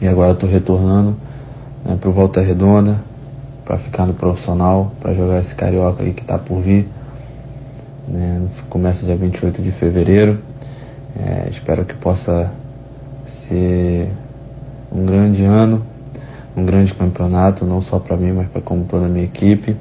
[0.00, 1.16] E agora estou retornando
[1.84, 3.00] né, para o Volta Redonda,
[3.64, 6.88] para ficar no profissional, para jogar esse carioca aí que está por vir.
[8.06, 10.38] Né, começa dia 28 de fevereiro.
[11.18, 12.52] É, espero que possa
[13.48, 14.08] ser
[14.92, 15.84] um grande ano,
[16.56, 19.76] um grande campeonato, não só para mim, mas para como toda a minha equipe.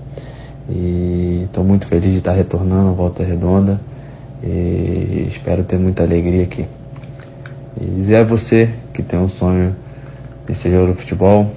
[0.68, 3.80] E estou muito feliz de estar retornando à Volta Redonda
[4.44, 6.66] e espero ter muita alegria aqui.
[7.80, 9.76] E dizer a você que tem um sonho
[10.48, 11.52] de ser de futebol,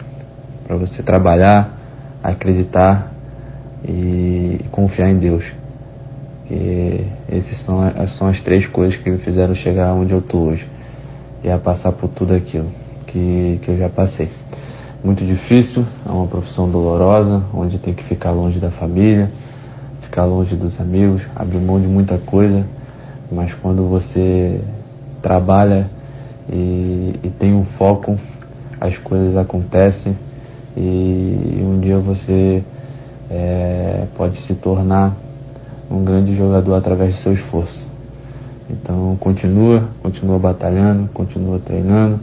[0.66, 1.75] para você trabalhar,
[2.23, 3.12] acreditar
[3.83, 5.60] e confiar em Deus.
[6.50, 7.78] Que essas são,
[8.18, 10.66] são as três coisas que me fizeram chegar onde eu estou hoje.
[11.44, 12.66] E a passar por tudo aquilo
[13.06, 14.28] que, que eu já passei.
[15.04, 19.30] Muito difícil, é uma profissão dolorosa, onde tem que ficar longe da família,
[20.02, 22.66] ficar longe dos amigos, abrir mão de muita coisa,
[23.30, 24.60] mas quando você
[25.22, 25.88] trabalha
[26.52, 28.18] e, e tem um foco,
[28.80, 30.18] as coisas acontecem
[30.76, 32.64] e um dia você
[33.30, 35.16] é, pode se tornar
[35.90, 37.87] um grande jogador através do seu esforço.
[38.70, 42.20] Então continua, continua batalhando, continua treinando,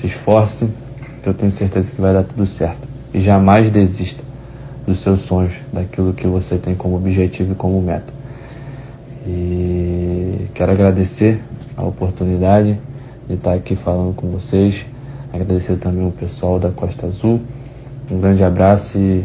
[0.00, 0.68] se esforce,
[1.22, 2.86] que eu tenho certeza que vai dar tudo certo.
[3.12, 4.22] E jamais desista
[4.86, 8.12] dos seus sonhos, daquilo que você tem como objetivo e como meta.
[9.26, 11.40] E quero agradecer
[11.76, 12.78] a oportunidade
[13.28, 14.74] de estar aqui falando com vocês.
[15.32, 17.40] Agradecer também o pessoal da Costa Azul.
[18.10, 19.24] Um grande abraço e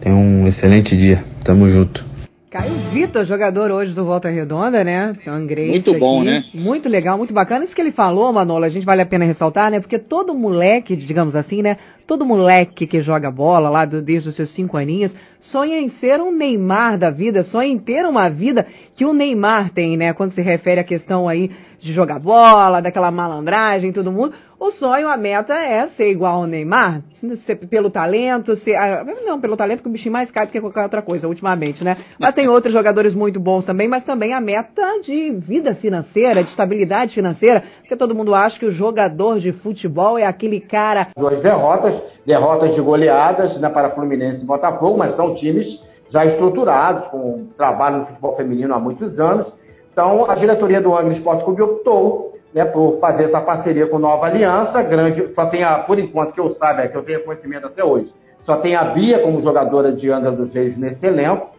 [0.00, 1.22] tenha um excelente dia.
[1.44, 2.15] Tamo junto.
[2.56, 5.14] Caio Vitor, jogador hoje do Volta Redonda, né?
[5.26, 6.24] Angrense muito bom, aqui.
[6.24, 6.44] né?
[6.54, 7.66] Muito legal, muito bacana.
[7.66, 9.78] Isso que ele falou, Manolo, a gente vale a pena ressaltar, né?
[9.78, 11.76] Porque todo moleque, digamos assim, né?
[12.06, 15.12] Todo moleque que joga bola lá do, desde os seus cinco aninhos
[15.52, 18.66] sonha em ser um Neymar da vida, sonha em ter uma vida
[18.96, 20.14] que o Neymar tem, né?
[20.14, 21.50] Quando se refere à questão aí
[21.82, 24.32] de jogar bola, daquela malandragem, todo mundo.
[24.58, 27.02] O sonho, a meta é ser igual ao Neymar,
[27.44, 30.60] ser, pelo talento, ser, ah, não, pelo talento que o bichinho mais cai do que
[30.60, 31.98] qualquer outra coisa, ultimamente, né?
[32.18, 36.48] Mas tem outros jogadores muito bons também, mas também a meta de vida financeira, de
[36.48, 41.08] estabilidade financeira, porque todo mundo acha que o jogador de futebol é aquele cara...
[41.14, 45.66] Duas derrotas, derrotas de goleadas né, para Fluminense e Botafogo, mas são times
[46.08, 49.52] já estruturados, com trabalho no futebol feminino há muitos anos,
[49.92, 54.24] então, a diretoria do Angra Esporte Clube optou né, por fazer essa parceria com Nova
[54.24, 57.66] Aliança, grande, só tem a, por enquanto que eu saiba, é que eu tenho conhecimento
[57.66, 58.10] até hoje,
[58.46, 61.50] só tem a Bia como jogadora de Angra dos Reis nesse elenco,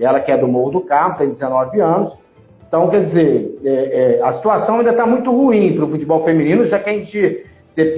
[0.00, 2.16] ela que é do Morro do Carmo, tem 19 anos.
[2.66, 6.64] Então, quer dizer, é, é, a situação ainda está muito ruim para o futebol feminino,
[6.64, 7.44] já que a gente,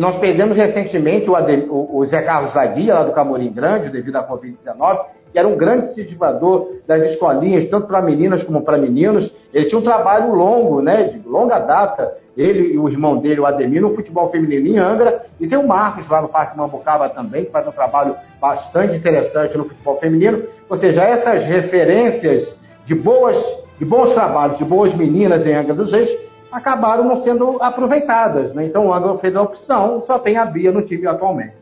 [0.01, 4.27] nós perdemos recentemente o, o, o Zé Carlos Zaguia, lá do Camorim Grande, devido à
[4.27, 9.31] Covid-19, que era um grande incentivador das escolinhas, tanto para meninas como para meninos.
[9.55, 13.46] Ele tinha um trabalho longo, né, de longa data, ele e o irmão dele, o
[13.46, 17.44] Ademir, no futebol feminino em Angra, e tem o Marcos lá no Parque Mambucaba também,
[17.44, 20.44] que faz um trabalho bastante interessante no futebol feminino.
[20.68, 22.55] Ou seja, essas referências
[22.87, 23.37] de boas,
[23.79, 26.11] de bons trabalhos, de boas meninas em Angra dos Reis,
[26.50, 28.53] acabaram não sendo aproveitadas.
[28.55, 28.64] Né?
[28.64, 31.61] Então o Angra fez a opção, só tem a Bia no time atualmente.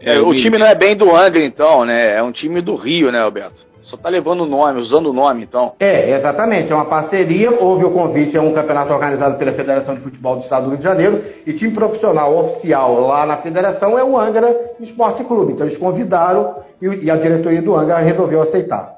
[0.00, 2.16] É, o time não é bem do Angra, então, né?
[2.16, 3.64] É um time do Rio, né, Alberto?
[3.86, 5.74] Só tá levando o nome, usando o nome, então.
[5.78, 6.72] É, exatamente.
[6.72, 7.52] É uma parceria.
[7.52, 10.78] Houve o convite a um campeonato organizado pela Federação de Futebol do Estado do Rio
[10.78, 11.24] de Janeiro.
[11.46, 15.52] E time profissional oficial lá na federação é o Angra Esporte Clube.
[15.52, 18.96] Então eles convidaram e a diretoria do Angra resolveu aceitar.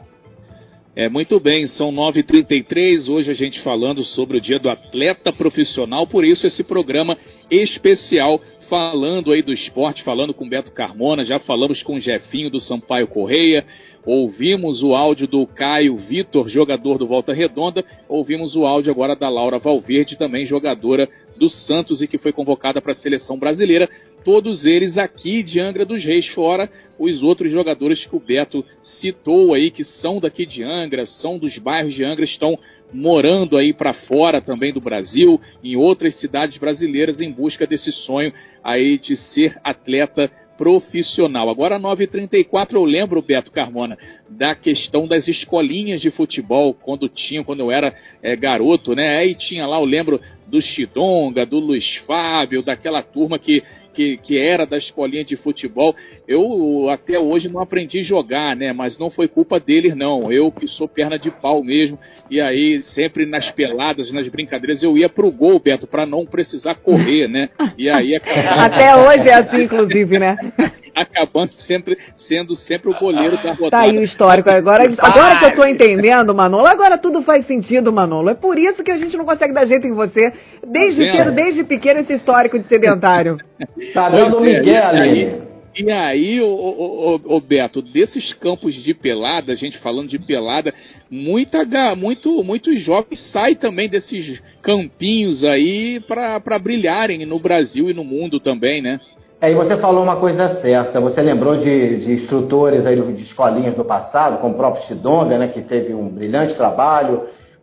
[0.97, 6.09] É, muito bem, são 9h33, hoje a gente falando sobre o dia do atleta profissional,
[6.09, 7.17] por isso esse programa
[7.49, 12.61] especial falando aí do esporte, falando com Beto Carmona, já falamos com o Jefinho do
[12.61, 13.65] Sampaio Correia,
[14.05, 19.29] ouvimos o áudio do Caio Vitor, jogador do Volta Redonda, ouvimos o áudio agora da
[19.29, 23.89] Laura Valverde, também jogadora do Santos e que foi convocada para a seleção brasileira.
[24.25, 28.65] Todos eles aqui de Angra dos Reis, fora os outros jogadores que o Beto
[29.01, 32.59] citou aí, que são daqui de Angra, são dos bairros de Angra, estão
[32.93, 38.33] morando aí para fora também do Brasil, em outras cidades brasileiras, em busca desse sonho
[38.63, 41.49] aí de ser atleta profissional.
[41.49, 43.97] Agora, 9h34, eu lembro, Beto Carmona,
[44.29, 49.19] da questão das escolinhas de futebol, quando tinha, quando eu era é, garoto, né?
[49.19, 53.63] Aí tinha lá, eu lembro do Chidonga, do Luiz Fábio, daquela turma que
[53.99, 55.93] que, que era da escolinha de futebol.
[56.29, 58.73] Eu até hoje não aprendi a jogar, né?
[58.73, 60.31] Mas não foi culpa deles, não.
[60.31, 61.99] Eu que sou perna de pau mesmo.
[62.31, 66.77] E aí, sempre nas peladas, nas brincadeiras, eu ia pro gol, Beto, para não precisar
[66.77, 67.49] correr, né?
[67.77, 68.67] E aí acabava...
[68.67, 70.37] Até hoje é assim, inclusive, né?
[71.03, 71.97] acabando sempre
[72.29, 73.71] sendo sempre o goleiro da rodada.
[73.71, 74.53] Tá aí o histórico.
[74.53, 78.31] Agora, agora que eu tô entendendo, Manolo, agora tudo faz sentido, Manolo.
[78.31, 80.33] É por isso que a gente não consegue dar jeito em você.
[80.67, 83.37] Desde tá cedo, desde pequeno, esse histórico de sedentário.
[83.93, 85.49] Tá dando é, Miguel ali.
[85.77, 90.75] E aí, o, o, o, Beto, desses campos de pelada, a gente falando de pelada,
[91.09, 98.03] muita, muito, muitos jovens saem também desses campinhos aí para brilharem no Brasil e no
[98.03, 99.01] mundo também, né?
[99.41, 101.01] E você falou uma coisa certa.
[101.01, 105.47] Você lembrou de, de instrutores aí de escolinhas do passado, como o próprio Sidonga, né,
[105.47, 107.23] que teve um brilhante trabalho,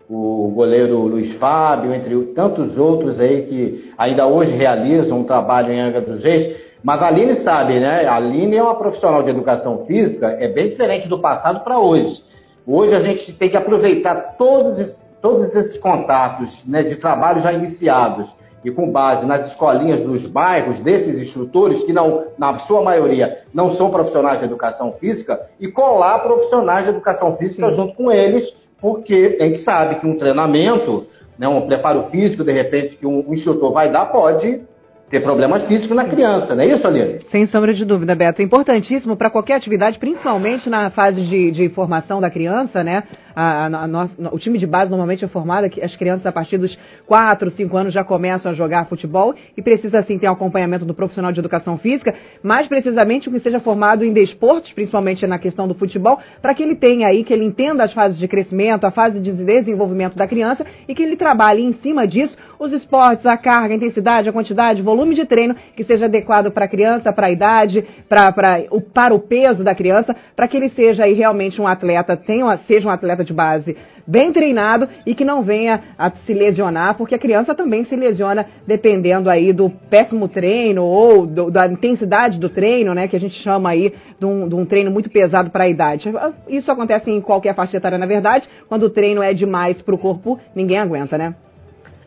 [0.09, 5.81] o goleiro Luiz Fábio, entre tantos outros aí que ainda hoje realizam um trabalho em
[5.81, 6.55] Angra dos Reis.
[6.81, 8.05] Mas a Aline sabe, né?
[8.05, 12.23] A Aline é uma profissional de educação física, é bem diferente do passado para hoje.
[12.65, 18.29] Hoje a gente tem que aproveitar todos, todos esses contatos né, de trabalho já iniciados
[18.65, 23.75] e com base nas escolinhas dos bairros desses instrutores, que não, na sua maioria não
[23.75, 27.75] são profissionais de educação física, e colar profissionais de educação física Sim.
[27.75, 28.43] junto com eles
[28.81, 31.07] porque a gente sabe que um treinamento,
[31.39, 34.61] né, um preparo físico, de repente, que um instrutor vai dar, pode
[35.09, 37.19] ter problemas físicos na criança, não é isso, Aline?
[37.31, 38.41] Sem sombra de dúvida, Beto.
[38.41, 43.03] É importantíssimo para qualquer atividade, principalmente na fase de, de formação da criança, né?
[43.35, 46.77] A, a, a, o time de base normalmente é formado, as crianças a partir dos
[47.05, 50.93] 4, 5 anos já começam a jogar futebol e precisa sim ter um acompanhamento do
[50.93, 55.67] profissional de educação física, mais precisamente o que seja formado em desportos, principalmente na questão
[55.67, 58.91] do futebol, para que ele tenha aí, que ele entenda as fases de crescimento, a
[58.91, 63.37] fase de desenvolvimento da criança e que ele trabalhe em cima disso os esportes, a
[63.37, 67.11] carga, a intensidade, a quantidade, o volume de treino que seja adequado para a criança,
[67.11, 71.03] para a idade, pra, pra, o, para o peso da criança, para que ele seja
[71.03, 73.75] aí realmente um atleta, tenha, seja um atleta de base
[74.07, 78.45] bem treinado e que não venha a se lesionar, porque a criança também se lesiona
[78.67, 83.35] dependendo aí do péssimo treino ou do, da intensidade do treino, né, que a gente
[83.41, 86.11] chama aí de um, de um treino muito pesado para a idade.
[86.47, 89.97] Isso acontece em qualquer faixa etária, na verdade, quando o treino é demais para o
[89.97, 91.35] corpo, ninguém aguenta, né?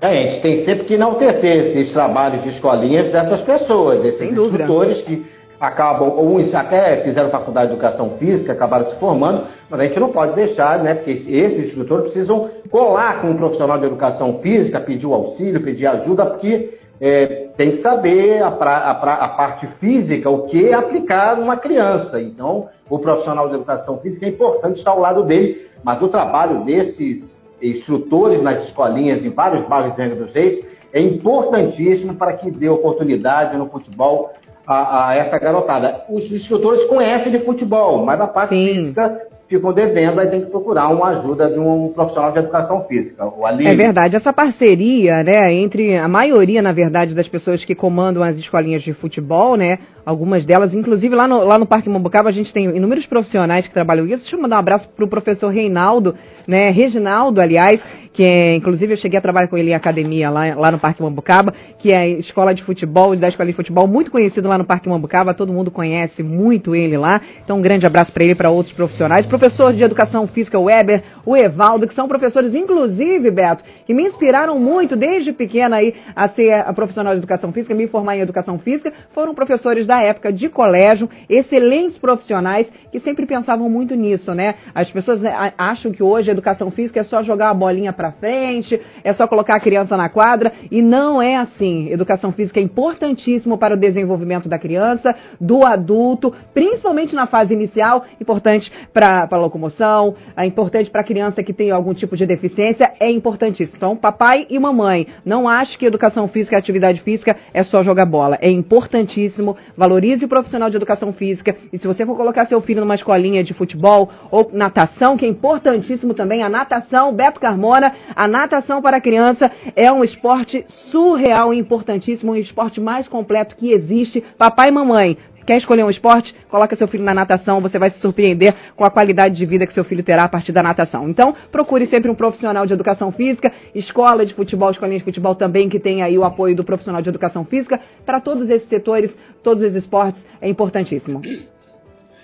[0.01, 5.03] É, a gente tem sempre que enaltecer esses trabalhos de escolinhas dessas pessoas, desses instrutores
[5.03, 5.27] que
[5.61, 10.11] acabam, uns até fizeram faculdade de educação física, acabaram se formando, mas a gente não
[10.11, 10.95] pode deixar, né?
[10.95, 15.87] Porque esses instrutores precisam colar com um profissional de educação física, pedir o auxílio, pedir
[15.87, 20.73] ajuda, porque é, tem que saber a, pra, a, pra, a, parte física, o que
[20.73, 22.21] aplicar numa criança.
[22.21, 26.65] Então, o profissional de educação física é importante estar ao lado dele, mas o trabalho
[26.65, 32.51] desses instrutores nas escolinhas em vários bairros de Angra dos Reis, é importantíssimo para que
[32.51, 34.33] dê oportunidade no futebol
[34.69, 36.03] a, a, essa garotada.
[36.11, 38.67] Os instrutores conhecem de futebol, mas a parte Sim.
[38.67, 43.25] física ficam devendo, aí tem que procurar uma ajuda de um profissional de educação física.
[43.65, 48.37] É verdade, essa parceria, né, entre a maioria, na verdade, das pessoas que comandam as
[48.37, 52.53] escolinhas de futebol, né, algumas delas, inclusive lá no, lá no Parque Mambucaba a gente
[52.53, 54.19] tem inúmeros profissionais que trabalham isso.
[54.19, 56.15] Deixa eu mandar um abraço para o professor Reinaldo,
[56.47, 57.81] né, Reginaldo, aliás,
[58.19, 61.55] que inclusive eu cheguei a trabalhar com ele em academia lá, lá no Parque Mambucaba,
[61.79, 65.33] que é escola de futebol, da escola de futebol, muito conhecido lá no Parque Mambucaba,
[65.35, 67.21] todo mundo conhece muito ele lá.
[67.45, 69.25] Então um grande abraço para ele e para outros profissionais.
[69.27, 74.59] Professor de Educação Física, Weber, o Evaldo, que são professores, inclusive, Beto, que me inspiraram
[74.59, 78.59] muito desde pequena aí a ser a profissional de Educação Física, me formar em Educação
[78.59, 84.57] Física, foram professores da época de colégio, excelentes profissionais que sempre pensavam muito nisso, né?
[84.75, 88.08] As pessoas né, acham que hoje a Educação Física é só jogar a bolinha para
[88.13, 91.89] frente, é só colocar a criança na quadra, e não é assim.
[91.91, 98.05] Educação física é importantíssimo para o desenvolvimento da criança, do adulto, principalmente na fase inicial,
[98.21, 102.93] importante para a locomoção, é importante para a criança que tem algum tipo de deficiência,
[103.01, 103.77] é importantíssimo.
[103.77, 108.07] Então, papai e mamãe, não ache que educação física e atividade física é só jogar
[108.07, 108.39] bola.
[108.41, 112.81] É importantíssimo, valorize o profissional de educação física, e se você for colocar seu filho
[112.81, 118.27] numa escolinha de futebol ou natação, que é importantíssimo também, a natação, Beto Carmona, a
[118.27, 124.23] natação para criança é um esporte surreal e importantíssimo, um esporte mais completo que existe.
[124.37, 125.17] Papai e mamãe,
[125.49, 126.35] Quer escolher um esporte?
[126.51, 129.73] Coloca seu filho na natação, você vai se surpreender com a qualidade de vida que
[129.73, 131.09] seu filho terá a partir da natação.
[131.09, 135.71] Então, procure sempre um profissional de educação física, escola de futebol, escolinha de futebol também,
[135.71, 137.81] que tem aí o apoio do profissional de educação física.
[138.05, 139.11] Para todos esses setores,
[139.43, 141.23] todos os esportes, é importantíssimo.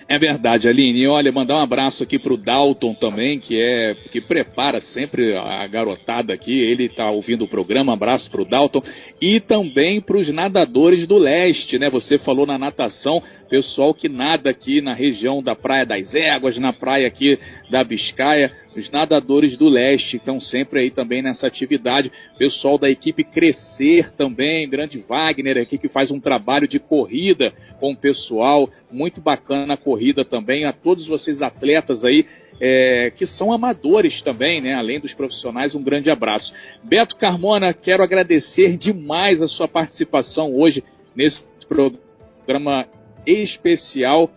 [0.07, 1.07] É verdade, Aline.
[1.07, 6.31] Olha, mandar um abraço aqui pro Dalton também, que é que prepara sempre a garotada
[6.31, 6.51] aqui.
[6.59, 7.91] Ele está ouvindo o programa.
[7.91, 8.83] Um abraço pro Dalton
[9.19, 11.89] e também para os nadadores do leste, né?
[11.89, 16.71] Você falou na natação, pessoal que nada aqui na região da Praia das Éguas, na
[16.71, 17.39] praia aqui
[17.71, 22.11] da Biscaia, os nadadores do leste estão sempre aí também nessa atividade.
[22.37, 27.93] Pessoal da equipe Crescer também, grande Wagner aqui que faz um trabalho de corrida com
[27.93, 30.65] o pessoal, muito bacana a corrida também.
[30.65, 32.25] A todos vocês atletas aí
[32.59, 34.73] é, que são amadores também, né?
[34.73, 36.53] Além dos profissionais, um grande abraço.
[36.83, 40.83] Beto Carmona, quero agradecer demais a sua participação hoje
[41.15, 42.85] nesse programa
[43.25, 44.29] especial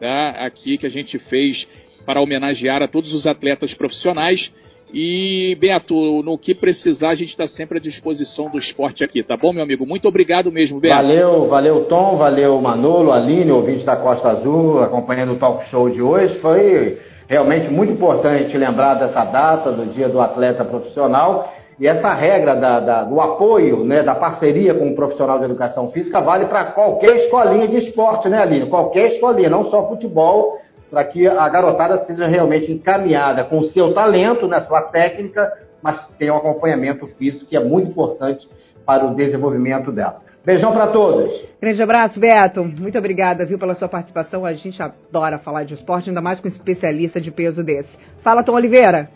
[0.00, 0.30] tá?
[0.44, 1.66] aqui que a gente fez
[2.04, 4.50] para homenagear a todos os atletas profissionais.
[4.92, 9.36] E, Beto, no que precisar, a gente está sempre à disposição do esporte aqui, tá
[9.36, 9.84] bom, meu amigo?
[9.84, 10.94] Muito obrigado mesmo, Beto.
[10.94, 16.00] Valeu, valeu, Tom, valeu, Manolo, Aline, ouvinte da Costa Azul, acompanhando o talk show de
[16.00, 16.38] hoje.
[16.38, 16.96] Foi
[17.28, 21.52] realmente muito importante lembrar dessa data, do Dia do Atleta Profissional.
[21.80, 25.90] E essa regra da, da, do apoio, né, da parceria com o profissional de educação
[25.90, 28.66] física vale para qualquer escolinha de esporte, né, Aline?
[28.66, 30.56] Qualquer escolinha, não só futebol,
[30.94, 35.52] para que a garotada seja realmente encaminhada com o seu talento, na sua técnica,
[35.82, 38.48] mas tenha um acompanhamento físico que é muito importante
[38.86, 40.22] para o desenvolvimento dela.
[40.44, 41.32] Beijão para todos.
[41.60, 42.62] Grande abraço, Beto.
[42.62, 44.46] Muito obrigada, viu, pela sua participação.
[44.46, 47.90] A gente adora falar de esporte, ainda mais com um especialista de peso desse.
[48.22, 49.08] Fala, Tom Oliveira.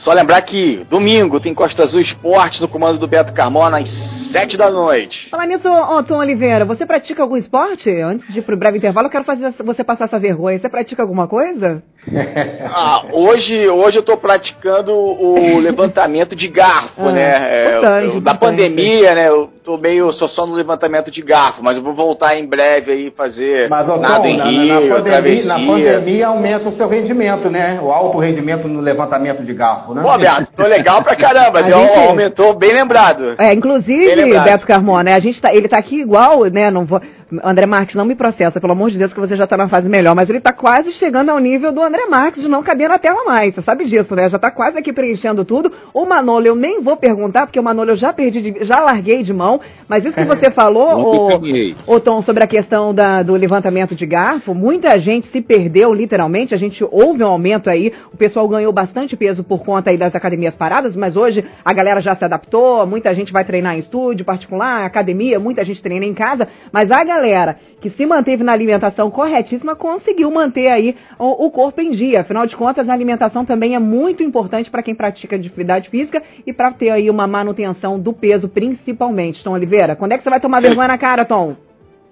[0.00, 3.88] Só lembrar que domingo tem Costa Azul Esportes no comando do Beto Carmona às
[4.32, 5.28] sete da noite.
[5.28, 5.68] Falar nisso,
[6.08, 7.90] Tom Oliveira, você pratica algum esporte?
[7.90, 10.58] Antes de ir pro breve intervalo, eu quero fazer você passar essa vergonha.
[10.58, 11.82] Você pratica alguma coisa?
[12.74, 17.64] ah, hoje, hoje eu estou praticando o levantamento de garfo, ah, né?
[17.66, 19.28] É, eu, da pandemia, né?
[19.28, 22.92] Eu tô meio só só no levantamento de garfo, mas eu vou voltar em breve
[22.92, 27.50] aí fazer mas, nada em na, Rio, na, pandemia, na pandemia aumenta o seu rendimento,
[27.50, 27.78] né?
[27.82, 30.02] O alto rendimento no levantamento de garfo, né?
[30.02, 32.08] Pô, Beto, tô legal pra caramba, deu, gente...
[32.08, 33.34] aumentou bem lembrado.
[33.38, 36.70] É, inclusive, Beto Carmona, a gente tá, ele tá aqui igual, né?
[36.70, 37.00] Não vou
[37.44, 39.88] André Marques, não me processa, pelo amor de Deus, que você já está na fase
[39.88, 42.96] melhor, mas ele está quase chegando ao nível do André Marques de não caber na
[42.96, 43.54] tela mais.
[43.54, 44.28] Você sabe disso, né?
[44.28, 45.72] Já está quase aqui preenchendo tudo.
[45.94, 49.22] O Manolo eu nem vou perguntar, porque o Manolo eu já perdi, de, já larguei
[49.22, 51.38] de mão, mas isso que você falou,
[51.86, 55.94] o, o Tom, sobre a questão da, do levantamento de garfo, muita gente se perdeu
[55.94, 59.96] literalmente, a gente houve um aumento aí, o pessoal ganhou bastante peso por conta aí
[59.96, 63.80] das academias paradas, mas hoje a galera já se adaptou, muita gente vai treinar em
[63.80, 68.42] estúdio particular, academia, muita gente treina em casa, mas a galera galera que se manteve
[68.42, 72.20] na alimentação corretíssima conseguiu manter aí o, o corpo em dia.
[72.20, 76.52] Afinal de contas, a alimentação também é muito importante para quem pratica atividade física e
[76.52, 79.42] para ter aí uma manutenção do peso, principalmente.
[79.42, 81.69] Tom Oliveira, quando é que você vai tomar vergonha na cara, Tom?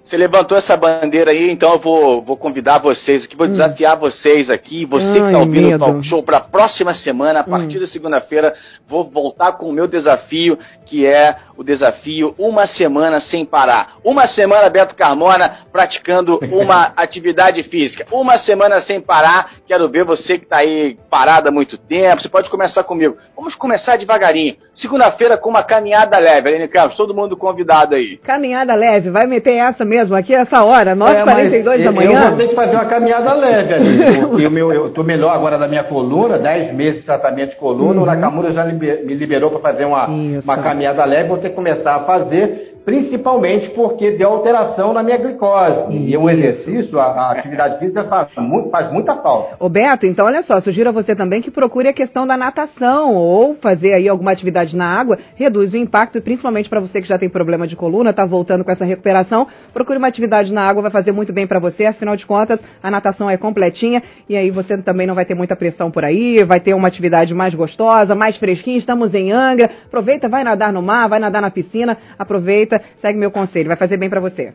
[0.09, 3.51] Você levantou essa bandeira aí, então eu vou, vou convidar vocês aqui, vou hum.
[3.51, 5.85] desafiar vocês aqui, você Ai, que está ouvindo medo.
[5.85, 7.81] o Talk Show, para a próxima semana, a partir hum.
[7.81, 8.55] da segunda-feira,
[8.89, 13.97] vou voltar com o meu desafio, que é o desafio Uma Semana Sem Parar.
[14.03, 18.07] Uma semana, Beto Carmona, praticando uma atividade física.
[18.11, 22.31] Uma semana sem parar, quero ver você que está aí parado há muito tempo, você
[22.31, 23.19] pode começar comigo.
[23.37, 24.57] Vamos começar devagarinho.
[24.75, 28.17] Segunda-feira com uma caminhada leve, Aline Campos, todo mundo convidado aí.
[28.19, 29.98] Caminhada leve, vai meter essa mesmo?
[29.99, 32.11] Mesmo, aqui essa hora, 9h42 é, da manhã.
[32.11, 35.59] Eu vou ter que fazer uma caminhada leve ali, porque meu, eu estou melhor agora
[35.59, 38.03] da minha coluna, 10 meses de tratamento de coluna, uhum.
[38.03, 41.97] o Nakamura já me liberou para fazer uma, uma caminhada leve, vou ter que começar
[41.97, 45.95] a fazer principalmente porque deu alteração na minha glicose.
[45.95, 46.09] Isso.
[46.09, 49.57] E o exercício, a, a atividade física faz, muito, faz, muita falta.
[49.61, 53.15] Ô Beto, então olha só, sugiro a você também que procure a questão da natação
[53.15, 57.19] ou fazer aí alguma atividade na água, reduz o impacto, principalmente para você que já
[57.19, 60.91] tem problema de coluna, está voltando com essa recuperação, procure uma atividade na água, vai
[60.91, 64.79] fazer muito bem para você, afinal de contas, a natação é completinha e aí você
[64.79, 68.39] também não vai ter muita pressão por aí, vai ter uma atividade mais gostosa, mais
[68.39, 73.19] fresquinha, estamos em Angra, aproveita, vai nadar no mar, vai nadar na piscina, aproveita segue
[73.19, 74.53] meu conselho, vai fazer bem para você.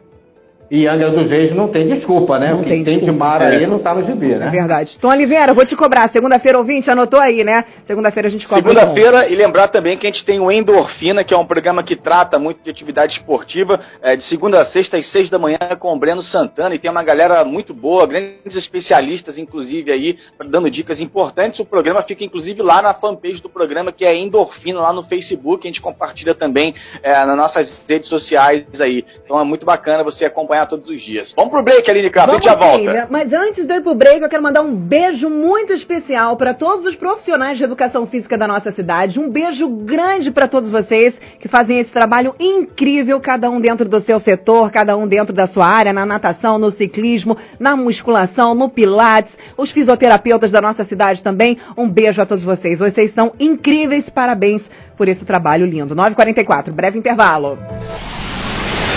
[0.72, 2.51] E Angra dos Reis não tem desculpa, né?
[2.51, 4.47] Não o que tem tem, de mar aí não tá no gibi, né?
[4.47, 4.97] É verdade.
[4.99, 6.09] Tom Oliveira, vou te cobrar.
[6.11, 7.64] Segunda-feira, ouvinte, anotou aí, né?
[7.86, 8.68] Segunda-feira a gente cobra.
[8.68, 11.95] Segunda-feira, e lembrar também que a gente tem o Endorfina, que é um programa que
[11.95, 15.93] trata muito de atividade esportiva, é, de segunda a sexta, às seis da manhã, com
[15.93, 20.18] o Breno Santana, e tem uma galera muito boa, grandes especialistas, inclusive, aí,
[20.49, 21.59] dando dicas importantes.
[21.59, 25.68] O programa fica, inclusive, lá na fanpage do programa, que é Endorfina, lá no Facebook,
[25.68, 29.05] a gente compartilha também é, nas nossas redes sociais aí.
[29.24, 31.34] Então é muito bacana você acompanhar todos os dias.
[31.36, 32.93] Vamos pro break, Aline Campos, a gente já volta.
[32.93, 33.08] né?
[33.10, 36.54] Mas antes de eu ir pro break, eu quero mandar um beijo muito especial para
[36.54, 39.20] todos os profissionais de educação física da nossa cidade.
[39.20, 44.01] Um beijo grande para todos vocês que fazem esse trabalho incrível, cada um dentro do
[44.01, 48.70] seu setor, cada um dentro da sua área, na natação, no ciclismo, na musculação, no
[48.70, 51.58] pilates, os fisioterapeutas da nossa cidade também.
[51.78, 52.80] Um beijo a todos vocês.
[52.80, 54.10] Vocês são incríveis.
[54.10, 54.62] Parabéns
[54.97, 55.95] por esse trabalho lindo.
[55.95, 57.58] 9h44, breve intervalo.